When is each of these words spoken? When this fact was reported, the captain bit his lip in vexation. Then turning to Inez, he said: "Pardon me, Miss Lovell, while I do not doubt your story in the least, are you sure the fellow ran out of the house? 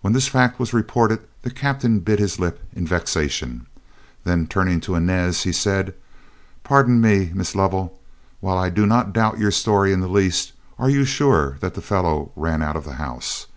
When 0.00 0.14
this 0.14 0.26
fact 0.26 0.58
was 0.58 0.72
reported, 0.72 1.20
the 1.42 1.50
captain 1.50 1.98
bit 2.00 2.18
his 2.18 2.38
lip 2.38 2.64
in 2.74 2.86
vexation. 2.86 3.66
Then 4.24 4.46
turning 4.46 4.80
to 4.80 4.94
Inez, 4.94 5.42
he 5.42 5.52
said: 5.52 5.92
"Pardon 6.64 6.98
me, 6.98 7.30
Miss 7.34 7.54
Lovell, 7.54 8.00
while 8.40 8.56
I 8.56 8.70
do 8.70 8.86
not 8.86 9.12
doubt 9.12 9.38
your 9.38 9.50
story 9.50 9.92
in 9.92 10.00
the 10.00 10.08
least, 10.08 10.52
are 10.78 10.88
you 10.88 11.04
sure 11.04 11.58
the 11.60 11.70
fellow 11.82 12.32
ran 12.36 12.62
out 12.62 12.74
of 12.76 12.84
the 12.86 12.94
house? 12.94 13.48